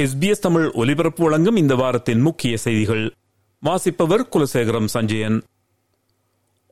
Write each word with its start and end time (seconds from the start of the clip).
SBS 0.00 0.44
Tamil 0.44 0.70
ஒலிபரப்பு 0.70 1.24
வழங்கும் 1.24 1.56
இந்த 1.56 1.74
வாரத்தின் 1.74 2.20
முக்கிய 2.20 2.56
செய்திகள். 2.56 3.12
வாசிப்பவர் 3.60 4.28
குலசேகரம் 4.32 4.84
சஞ்சயன். 4.84 5.42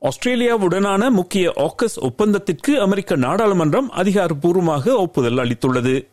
ஆஸ்திரேலியாவுடனான 0.01 1.09
முக்கிய 1.09 1.53
ஆக்கஸ் 1.55 1.99
ஒப்பந்தத்திற்கு 2.01 2.71
அமெரிக்க 2.79 3.17
நாடாளுமன்றம் 3.17 3.87
அதிகாரப்பூர்வமாக 3.91 4.95
ஒப்புதல் 4.95 5.37
அளித்துள்ளது. 5.37 6.07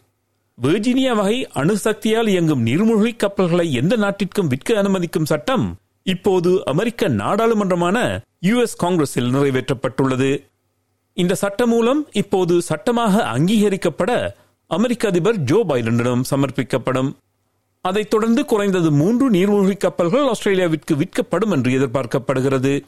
வெர்ஜீனியா 0.63 1.17
வகை 1.17 1.49
அணுசக்தியால் 1.55 2.29
இயங்கும் 2.29 2.67
நீர்மூழ்கி 2.67 3.17
கப்பல்களை 3.17 3.73
எந்த 3.73 3.97
நாட்டிற்கும் 3.97 4.47
விற்க 4.47 4.83
அனுமதிக்கும் 4.83 5.25
சட்டம் 5.25 5.77
இப்போது 6.03 6.63
அமெரிக்க 6.65 7.09
நாடாளுமன்றமான 7.09 8.21
யுஎஸ் 8.43 8.77
காங்கிரஸில் 8.77 9.35
நிறைவேற்றப்பட்டுள்ளது. 9.35 10.47
இந்த 11.13 11.35
சட்டம் 11.35 11.69
மூலம் 11.69 12.07
இப்போது 12.13 12.63
சட்டமாக 12.63 13.39
அங்கீகரிக்கப்பட 13.39 14.33
அமெரிக்க 14.71 15.09
அதிபர் 15.09 15.37
ஜோ 15.37 15.65
பைடனிடம் 15.69 16.23
சமர்ப்பிக்கப்படும். 16.31 17.15
அதைத் 17.81 18.11
தொடர்ந்து 18.11 18.45
குறைந்தது 18.45 18.91
மூன்று 18.91 19.31
நீர்மூழ்கி 19.31 19.77
கப்பல்கள் 19.77 20.27
ஆஸ்திரேலியாவிற்கு 20.27 20.97
விற்கப்படும் 20.97 21.51
என்று 21.51 21.71
எதிர்பார்க்கப்படுகிறது. 21.71 22.85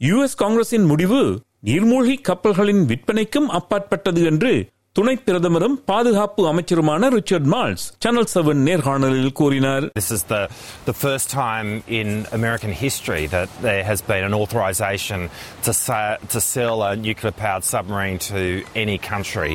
யுஎஸ் 0.00 0.36
காங்கிரசின் 0.36 0.84
முடிவு 0.84 1.40
நீர்மூழ்கி 1.64 2.20
கப்பல்களின் 2.20 2.84
விற்பனைக்கும் 2.84 3.48
அப்பாற்பட்டது 3.48 4.24
என்று 4.24 4.68
துணை 4.97 5.13
பிரதமரும் 5.25 5.75
பாதுகாப்பு 5.89 6.41
அமைச்சருமான 6.49 7.09
ரிச்சர்ட் 7.13 7.45
மால்ஸ் 7.53 7.83
சேனல் 8.03 8.27
செவன் 8.33 8.63
நேர்காணலில் 8.67 9.35
கூறினார் 9.39 9.85
This 9.99 10.09
is 10.15 10.23
the, 10.31 10.41
the 10.89 10.95
first 11.03 11.27
time 11.41 11.69
in 11.99 12.09
American 12.37 12.71
history 12.81 13.23
that 13.35 13.49
there 13.67 13.83
has 13.91 13.99
been 14.09 14.25
an 14.29 14.35
authorisation 14.39 15.21
to, 15.67 15.71
sa- 15.85 16.17
to 16.33 16.39
sell 16.53 16.77
a 16.89 16.91
nuclear 17.05 17.31
powered 17.43 17.65
submarine 17.69 18.19
to 18.31 18.41
any 18.83 18.97
country. 19.11 19.53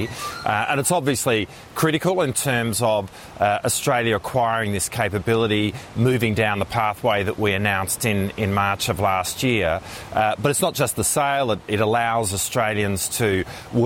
Uh, 0.52 0.68
and 0.70 0.76
it's 0.82 0.94
obviously 1.00 1.38
critical 1.82 2.16
in 2.26 2.32
terms 2.48 2.80
of 2.94 3.02
uh, 3.38 3.68
Australia 3.70 4.16
acquiring 4.22 4.72
this 4.78 4.88
capability, 5.00 5.66
moving 6.08 6.34
down 6.42 6.56
the 6.64 6.70
pathway 6.80 7.18
that 7.28 7.38
we 7.44 7.52
announced 7.60 8.02
in, 8.14 8.20
in 8.44 8.50
March 8.62 8.86
of 8.94 8.98
last 9.10 9.36
year. 9.50 9.72
Uh, 9.74 10.34
but 10.40 10.48
it's 10.54 10.64
not 10.68 10.74
just 10.82 10.96
the 10.96 11.08
sale, 11.18 11.50
it, 11.56 11.60
it 11.76 11.82
allows 11.90 12.32
Australians 12.40 13.02
to 13.20 13.30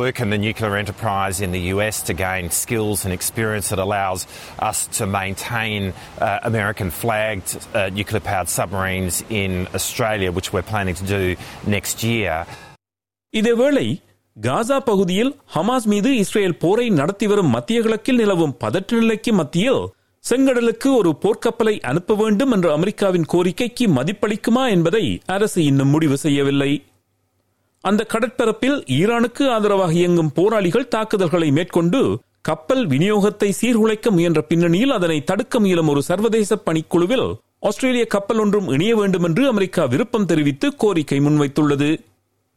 work 0.00 0.18
in 0.20 0.30
the 0.36 0.40
nuclear 0.46 0.76
enterprise 0.84 1.36
in 1.45 1.51
the 1.51 1.63
US 1.75 1.97
to 2.03 2.13
gain 2.19 2.45
skills 2.53 2.99
and 3.05 3.13
experience 3.13 3.67
that 3.69 3.79
allows 3.79 4.21
us 4.69 4.79
to 4.97 5.05
maintain 5.11 5.81
uh, 5.87 6.39
American 6.43 6.89
flagged 7.01 7.49
uh, 7.55 7.89
nuclear 7.89 8.23
powered 8.29 8.49
submarines 8.49 9.17
in 9.41 9.51
Australia, 9.73 10.31
which 10.31 10.49
we're 10.53 10.69
planning 10.73 10.95
to 10.95 11.07
do 11.15 11.23
next 11.67 11.97
year. 12.05 12.35
இதேவேளை 13.33 13.87
காசா 14.37 14.77
பகுதியில் 14.83 15.31
Hamas 15.55 15.85
மீது 15.85 16.09
Israel 16.17 16.57
போரை 16.57 16.87
நடத்தி 16.91 17.25
வரும் 17.25 17.53
மத்திய 17.55 17.81
கிழக்கில் 17.81 18.15
நிலவும் 18.15 18.57
பதற்ற 18.57 18.97
நிலைக்கு 18.97 19.31
மத்தியில் 19.33 19.83
செங்கடலுக்கு 20.23 20.89
ஒரு 20.97 21.11
போர்க்கப்பலை 21.23 21.73
அனுப்ப 21.81 22.15
வேண்டும் 22.15 22.51
என்ற 22.51 22.67
அமெரிக்காவின் 22.73 23.27
கோரிக்கைக்கு 23.33 23.85
மதிப்பளிக்குமா 23.97 24.63
என்பதை 24.69 25.03
அரசு 25.35 25.59
இன்னும் 25.63 25.89
முடிவு 25.89 26.17
செய்யவில்லை 26.17 26.71
அந்த 27.85 28.05
கடற்பரப்பில் 28.13 28.77
ஈரானுக்கு 28.91 29.43
ஆதரவாக 29.49 29.93
இயங்கும் 29.93 30.31
போராளிகள் 30.33 30.87
தாக்குதல்களை 30.87 31.51
மேற்கொண்டு 31.51 31.99
கப்பல் 32.41 32.87
விநியோகத்தை 32.87 33.49
சீர்குலைக்க 33.61 34.09
முயன்ற 34.09 34.41
பின்னணியில் 34.41 34.91
அதனை 34.91 35.23
தடுக்க 35.23 35.59
முயலும் 35.59 35.87
ஒரு 35.87 36.01
சர்வதேச 36.01 36.55
பணிக்குழுவில் 36.55 37.27
ஆஸ்திரேலிய 37.59 38.05
கப்பல் 38.05 38.37
ஒன்றும் 38.37 38.67
இணைய 38.69 38.95
வேண்டும் 38.95 39.23
என்று 39.23 39.47
அமெரிக்கா 39.47 39.85
விருப்பம் 39.85 40.25
தெரிவித்து 40.25 40.75
கோரிக்கை 40.75 41.19
முன்வைத்துள்ளது. 41.19 41.89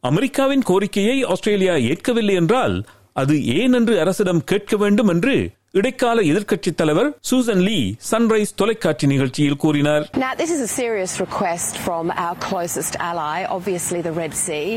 அமெரிக்காவின் 0.03 0.61
கோரிக்கையை 0.61 1.23
ஆஸ்திரேலியா 1.23 1.75
ஏற்கவில்லை 1.91 2.35
என்றால் 2.35 2.75
அது 3.13 3.35
ஏன் 3.55 3.73
என்று 3.73 3.99
அரசிடம் 3.99 4.43
கேட்க 4.43 4.77
வேண்டும் 4.77 5.07
என்று 5.07 5.35
இடைக்கால 5.78 6.22
எதிர்க்கட்சித் 6.30 6.76
தலைவர் 6.80 7.08
சூசன் 7.28 7.62
லீ 7.66 7.78
சன்ரைஸ் 8.08 8.52
தொலைக்காட்சி 8.60 9.06
நிகழ்ச்சியில் 9.12 9.56
கூறினார் 9.62 10.04
Now, 10.24 10.32
this 10.40 10.50
is 10.56 10.60
a 10.66 10.70
serious 10.80 11.12
request 11.24 11.72
from 11.86 12.04
our 12.24 12.36
closest 12.44 12.94
ally. 13.08 13.38
Obviously, 13.56 14.00
the 14.08 14.12
Red 14.20 14.34
Sea 14.42 14.68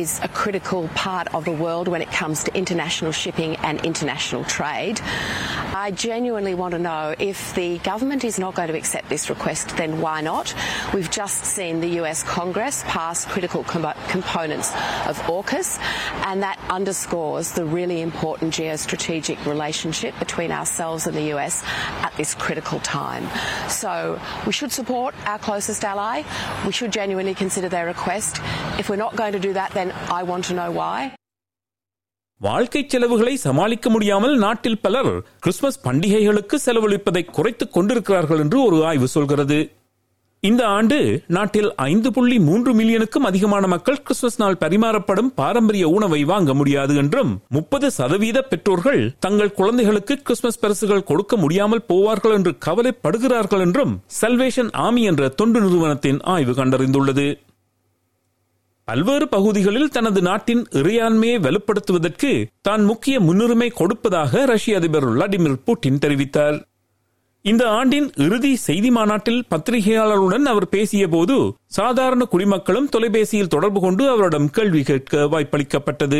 is 0.00 0.10
a 0.28 0.30
critical 0.40 0.82
part 1.04 1.28
of 1.38 1.42
the 1.48 1.56
world 1.62 1.88
when 1.94 2.02
it 2.06 2.12
comes 2.20 2.38
to 2.46 2.50
international 2.62 3.12
shipping 3.22 3.52
and 3.68 3.76
international 3.90 4.44
trade. 4.56 5.00
I 5.84 5.88
genuinely 6.06 6.54
want 6.62 6.74
to 6.78 6.82
know 6.88 7.02
if 7.30 7.40
the 7.60 7.68
government 7.90 8.22
is 8.30 8.38
not 8.44 8.52
going 8.58 8.70
to 8.74 8.78
accept 8.82 9.08
this 9.14 9.26
request, 9.34 9.66
then 9.82 9.92
why 10.04 10.18
not? 10.30 10.46
We've 10.94 11.12
just 11.20 11.42
seen 11.56 11.74
the 11.86 11.92
US 12.02 12.22
Congress 12.38 12.78
pass 12.94 13.18
critical 13.34 13.64
com- 13.74 13.98
components 14.14 14.70
of 15.10 15.16
AUKUS, 15.36 15.70
and 16.30 16.38
that 16.48 16.60
underscores 16.78 17.50
the 17.58 17.66
really 17.78 18.00
important 18.08 18.50
geostrategic 18.60 19.40
relationship 19.54 20.14
between 20.24 20.29
between 20.31 20.51
ourselves 20.51 21.07
and 21.07 21.15
the 21.15 21.27
US 21.35 21.55
at 22.07 22.13
this 22.15 22.31
critical 22.35 22.79
time. 22.91 23.23
So 23.81 23.93
we 24.47 24.53
should 24.53 24.71
support 24.71 25.13
our 25.25 25.39
closest 25.39 25.83
ally. 25.83 26.17
We 26.65 26.71
should 26.71 26.91
genuinely 26.91 27.35
consider 27.35 27.69
their 27.69 27.85
request. 27.85 28.33
If 28.79 28.85
we're 28.89 29.03
not 29.05 29.15
going 29.15 29.33
to 29.33 29.43
do 29.47 29.53
that, 29.53 29.71
then 29.71 29.89
I 30.11 30.23
want 30.23 30.45
to 30.45 30.55
know 30.61 30.69
why. 30.73 30.99
வாழ்க்கை 32.41 32.81
செலவுகளை 32.87 33.33
சமாளிக்க 33.37 33.87
முடியாமல் 33.89 34.35
நாட்டில் 34.37 34.79
பலர் 34.79 35.09
Christmas 35.43 35.77
பண்டிகைகளுக்கு 35.83 36.55
செலவழிப்பதை 36.65 37.23
குறைத்துக் 37.31 37.73
கொண்டிருக்கிறார்கள் 37.73 38.39
என்று 38.39 38.57
ஒரு 38.63 38.77
ஆய்வு 38.85 39.07
சொல்கிறது 39.07 39.57
இந்த 40.43 40.61
ஆண்டு 40.67 40.97
நாட்டில் 41.27 41.67
ஐந்து 41.75 42.09
புள்ளி 42.11 42.37
மூன்று 42.39 42.71
மில்லியனுக்கும் 42.77 43.27
அதிகமான 43.29 43.67
மக்கள் 43.67 43.99
கிறிஸ்துமஸ் 44.05 44.39
நாள் 44.39 44.57
பரிமாறப்படும் 44.59 45.29
பாரம்பரிய 45.35 45.87
உணவை 45.87 46.21
வாங்க 46.23 46.53
முடியாது 46.53 46.93
என்றும் 46.95 47.31
முப்பது 47.47 47.87
சதவீத 47.91 48.41
பெற்றோர்கள் 48.41 49.01
தங்கள் 49.19 49.51
குழந்தைகளுக்கு 49.51 50.15
கிறிஸ்துமஸ் 50.21 50.59
பரிசுகள் 50.59 51.03
கொடுக்க 51.03 51.37
முடியாமல் 51.37 51.83
போவார்கள் 51.91 52.35
என்று 52.37 52.53
கவலைப்படுகிறார்கள் 52.65 53.59
என்றும் 53.59 53.93
சல்வேஷன் 54.21 54.71
ஆமி 54.87 55.03
என்ற 55.11 55.29
தொண்டு 55.41 55.61
நிறுவனத்தின் 55.61 56.19
ஆய்வு 56.35 56.55
கண்டறிந்துள்ளது. 56.61 57.27
பல்வேறு 58.87 59.27
பகுதிகளில் 59.27 59.93
தனது 59.97 60.21
நாட்டின் 60.21 60.65
இறையாண்மையை 60.71 61.37
வலுப்படுத்துவதற்கு 61.45 62.31
தான் 62.61 62.83
முக்கிய 62.83 63.15
முன்னுரிமை 63.19 63.69
கொடுப்பதாக 63.81 64.45
ரஷ்ய 64.45 64.79
அதிபர் 64.81 65.09
விளாடிமிர் 65.11 65.63
புட்டின் 65.67 66.03
தெரிவித்தார். 66.05 66.59
இந்த 67.45 67.63
ஆண்டின் 67.77 68.07
இறுதி 68.23 68.51
செய்தி 68.65 68.89
மாநாட்டில் 68.95 69.39
பத்திரிகையாளருடன் 69.51 70.43
அவர் 70.51 70.65
பேசிய 70.73 71.03
போது 71.13 71.35
சாதாரண 71.77 72.23
குடிமக்களும் 72.31 72.89
தொலைபேசியில் 72.93 73.49
தொடர்பு 73.53 73.79
கொண்டு 73.85 74.03
அவரிடம் 74.11 74.49
கேள்வி 74.57 74.81
கேட்க 74.89 75.23
வாய்ப்பளிக்கப்பட்டது 75.33 76.19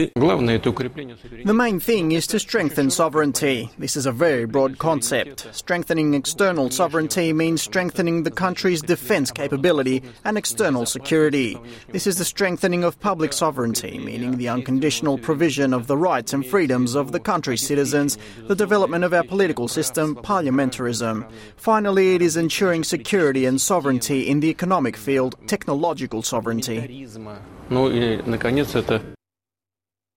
The 1.50 1.58
main 1.62 1.78
thing 1.90 2.06
is 2.20 2.26
to 2.32 2.38
strengthen 2.46 2.88
sovereignty. 3.00 3.54
This 3.84 3.96
is 4.00 4.06
a 4.12 4.16
very 4.24 4.46
broad 4.56 4.74
concept. 4.86 5.38
Strengthening 5.62 6.09
external 6.20 6.68
sovereignty 6.80 7.28
means 7.42 7.59
strengthening 7.70 8.18
the 8.28 8.34
country's 8.44 8.82
defense 8.94 9.30
capability 9.42 9.98
and 10.28 10.36
external 10.44 10.86
security. 10.96 11.48
This 11.96 12.08
is 12.12 12.18
the 12.22 12.30
strengthening 12.34 12.86
of 12.90 13.00
public 13.09 13.34
sovereignty, 13.41 13.94
meaning 14.09 14.34
the 14.38 14.50
unconditional 14.56 15.17
provision 15.29 15.72
of 15.79 15.85
the 15.91 16.00
rights 16.09 16.34
and 16.38 16.52
freedoms 16.53 16.94
of 16.96 17.08
the 17.16 17.24
country's 17.32 17.66
citizens, 17.72 18.12
the 18.52 18.59
development 18.66 19.06
of 19.09 19.16
our 19.20 19.28
political 19.34 19.70
system, 19.79 20.08
parliamentarism, 20.32 21.10
term. 21.11 21.22
Finally, 21.59 22.16
it 22.16 22.22
is 22.22 22.35
ensuring 22.37 22.84
security 22.85 23.46
and 23.46 23.59
sovereignty 23.61 24.19
in 24.25 24.40
the 24.40 24.49
economic 24.49 24.97
field, 24.97 25.35
technological 25.47 26.22
sovereignty. 26.23 26.78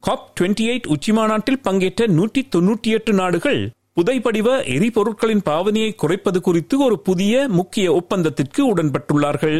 COP 0.02 0.24
twenty 0.38 0.64
eight 0.70 0.88
உச்சிமாநாட்டில் 0.94 1.62
பங்கேற்ற 1.62 2.06
நூற்றி 2.06 2.40
தொன்னூற்றி 2.54 2.88
எட்டு 2.88 3.12
நாடுகள் 3.12 3.60
புதைப்படிவ 3.96 4.48
எரிபொருட்களின் 4.74 5.42
பாவனையை 5.44 5.94
குறைப்பது 5.94 6.40
குறித்து 6.40 6.78
ஒரு 6.78 6.96
புதிய 6.98 7.48
முக்கிய 7.48 7.86
ஒப்பந்தத்திற்கு 7.92 8.62
உடன்பட்டுள்ளார்கள் 8.72 9.56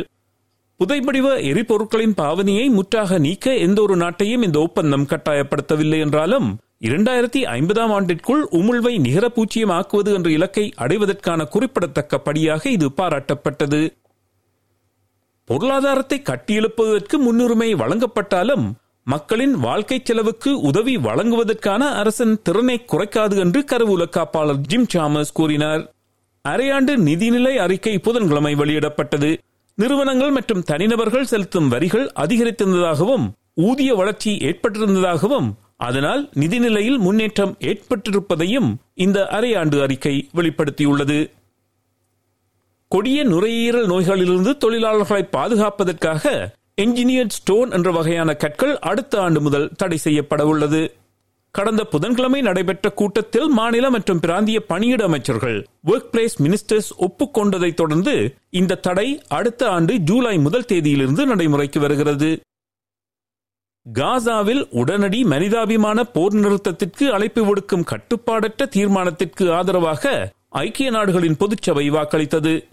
புதைப்படிவ 0.81 1.29
எரிபொருட்களின் 1.51 2.15
பாவனையை 2.15 2.67
முற்றாக 2.69 3.19
நீக்க 3.19 3.55
எந்த 3.67 3.81
ஒரு 3.83 3.97
நாட்டையும் 3.97 4.43
இந்த 4.43 4.59
ஒப்பந்தம் 4.59 5.07
கட்டாயப்படுத்தவில்லை 5.07 5.99
என்றாலும் 5.99 6.49
இரண்டாயிரத்தி 6.87 7.41
ஐம்பதாம் 7.49 7.93
ஆண்டிற்குள் 7.93 8.41
உமிழ்வை 8.51 8.99
நிகர 8.99 9.27
பூச்சியம் 9.29 9.73
ஆக்குவது 9.75 10.15
என்ற 10.15 10.31
இலக்கை 10.31 10.73
அடைவதற்கான 10.77 11.45
குறிப்பிடத்தக்க 11.45 12.19
படியாக 12.19 12.71
இது 12.71 12.91
பாராட்டப்பட்டது. 12.97 13.81
பொருளாதாரத்தை 15.45 16.23
கட்டியெழுப்புவதற்கு 16.25 17.17
முன்னுரிமை 17.19 17.75
வழங்கப்பட்டாலும் 17.75 18.67
மக்களின் 19.05 19.55
வாழ்க்கை 19.59 20.01
செலவுக்கு 20.05 20.61
உதவி 20.61 20.97
வழங்குவதற்கான 20.97 21.89
அரசின் 21.95 22.43
திறனை 22.43 22.85
குறைக்காது 22.93 23.39
என்று 23.39 23.65
கருவூல 23.73 24.05
காப்பாளர் 24.11 24.63
ஜிம் 24.67 24.87
சாமஸ் 24.95 25.35
கூறினார். 25.35 25.83
அரையாண்டு 26.49 26.95
நிதிநிலை 27.09 27.57
அறிக்கை 27.57 27.99
புதன்கிழமை 27.99 28.55
வெளியிடப்பட்டது. 28.55 29.39
நிறுவனங்கள் 29.75 30.31
மற்றும் 30.31 30.63
தனிநபர்கள் 30.63 31.25
செலுத்தும் 31.25 31.69
வரிகள் 31.69 32.11
அதிகரித்திருந்ததாகவும் 32.17 33.27
ஊதிய 33.55 33.95
வளர்ச்சி 33.95 34.33
ஏற்பட்டிருந்ததாகவும் 34.37 35.49
அதனால் 35.77 36.31
நிதிநிலையில் 36.35 36.99
முன்னேற்றம் 36.99 37.57
ஏற்பட்டிருப்பதையும் 37.61 38.75
இந்த 38.95 39.29
அரையாண்டு 39.33 39.83
அறிக்கை 39.83 40.29
வெளிப்படுத்தியுள்ளது. 40.35 41.31
கொடிய 42.89 43.25
நுரையீரல் 43.25 43.87
நோய்களிலிருந்து 43.87 44.53
தொழிலாளர்களை 44.65 45.23
பாதுகாப்பதற்காக 45.37 46.55
என்ஜினியர்ட் 46.83 47.29
ஸ்டோன் 47.29 47.71
என்ற 47.71 47.91
வகையான 47.91 48.35
கற்கள் 48.35 48.79
அடுத்த 48.79 49.21
ஆண்டு 49.21 49.41
முதல் 49.41 49.71
தடை 49.77 49.97
செய்யப்பட 49.97 50.47
உள்ளது 50.47 50.97
கடந்த 51.51 51.85
புதன்கிழமை 51.85 52.41
நடைபெற்ற 52.41 52.91
கூட்டத்தில் 52.91 53.49
மாநில 53.49 53.91
மற்றும் 53.91 54.21
பிராந்திய 54.21 54.61
பணியிட 54.61 55.05
அமைச்சர்கள் 55.05 55.67
ஒர்க் 55.87 56.09
பிளேஸ் 56.13 56.37
மினிஸ்டர்ஸ் 56.39 56.91
ஒப்புக்கொண்டதை 56.99 57.75
தொடர்ந்து 57.75 58.35
இந்த 58.51 58.75
தடை 58.75 59.23
அடுத்த 59.29 59.69
ஆண்டு 59.69 59.97
ஜூலை 59.99 60.39
முதல் 60.39 60.69
தேதியிலிருந்து 60.69 61.25
நடைமுறைக்கு 61.25 61.81
வருகிறது. 61.81 62.41
காசாவில் 63.87 64.63
உடனடி 64.71 65.25
மனிதாபிமான 65.25 66.05
போர் 66.05 66.35
நிறுத்தத்திற்கு 66.35 67.05
அழைப்பு 67.09 67.43
விடுக்கும் 67.45 67.85
கட்டுப்பாடற்ற 67.91 68.67
தீர்மானத்திற்கு 68.77 69.45
ஆதரவாக 69.53 70.13
ஐக்கிய 70.49 70.91
நாடுகளின் 70.91 71.37
பொதுச்சபை 71.41 71.85
வாக்களித்தது. 71.97 72.65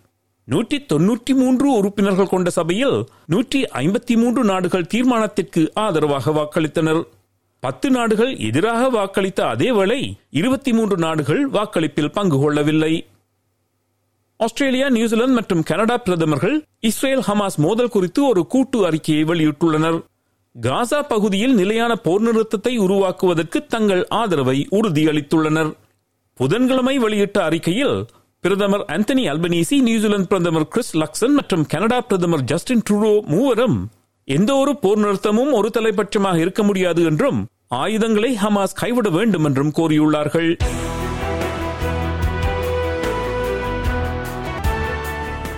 நூற்றி 0.47 0.77
தொன்னூற்றி 0.91 1.33
மூன்று 1.35 1.67
உறுப்பினர்கள் 1.73 2.31
கொண்ட 2.33 2.49
சபையில் 2.49 3.05
நூற்றி 3.25 3.63
ஐம்பத்தி 3.63 4.15
மூன்று 4.17 4.43
நாடுகள் 4.43 4.87
தீர்மானத்திற்கு 4.93 5.63
ஆதரவாக 5.73 6.31
வாக்களித்தனர். 6.31 7.01
பத்து 7.59 7.89
நாடுகள் 7.89 8.37
எதிராக 8.37 8.89
வாக்களித்த 8.89 9.41
அதேவேளை 9.55 10.13
இருபத்தி 10.29 10.73
மூன்று 10.73 10.97
நாடுகள் 10.97 11.49
வாக்களிப்பில் 11.49 12.13
பங்கு 12.13 12.39
கொள்ளவில்லை. 12.39 12.93
ஆஸ்திரேலியா 14.37 14.89
நியூசிலாந்து 14.89 15.33
மற்றும் 15.33 15.63
கனடா 15.63 15.97
பிரதமர்கள் 15.97 16.55
இஸ்ரேல் 16.79 17.25
ஹமாஸ் 17.27 17.57
மோதல் 17.57 17.89
குறித்து 17.89 18.27
ஒரு 18.27 18.47
கூட்டு 18.47 18.85
அறிக்கையை 18.85 19.23
வெளியிட்டுள்ளனர். 19.23 19.99
காசா 20.56 21.01
பகுதியில் 21.01 21.53
நிலையான 21.53 21.95
போர் 21.95 22.21
நிறுத்தத்தை 22.21 22.77
உருவாக்குவதற்கு 22.77 23.65
தங்கள் 23.65 24.07
ஆதரவை 24.07 24.68
உறுதியளித்துள்ளனர். 24.71 25.71
புதன்கிழமை 26.36 26.98
வெளியிட்ட 26.98 27.44
அறிக்கையில் 27.44 28.06
பிரதமர் 28.39 28.86
ஆந்தனி 28.88 29.24
அல்பனீசி 29.31 29.80
நியூசிலாந்து 29.80 30.27
பிரதமர் 30.27 30.68
கிறிஸ் 30.68 30.98
லக்சன் 30.98 31.33
மற்றும் 31.33 31.65
கனடா 31.65 32.01
பிரதமர் 32.01 32.44
ஜஸ்டின் 32.44 32.83
ட்ரூடோ 32.89 33.21
மூவரும் 33.25 33.92
எந்த 34.25 34.56
ஒரு 34.56 34.77
போர் 34.77 35.00
நிறுத்தமும் 35.00 35.51
ஒரு 35.51 35.69
தலைபட்சமாக 35.74 36.36
இருக்க 36.36 36.63
முடியாது 36.63 37.03
என்றும் 37.03 37.48
ஆயுதங்களை 37.68 38.38
ஹமாஸ் 38.44 38.74
கைவிட 38.74 39.09
வேண்டும் 39.09 39.44
என்றும் 39.44 39.71
கோரியுள்ளார்கள். 39.77 40.57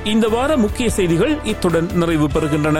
இந்த 0.04 0.28
வார 0.28 0.58
முக்கிய 0.58 0.90
செய்திகள் 0.90 1.34
இத்துடன் 1.44 1.90
நிறைவு 1.94 2.28
பெறுகின்றன. 2.28 2.80